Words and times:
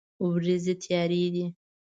ورېځې 0.27 0.73
تیارې 0.83 1.25
دي 1.33 1.45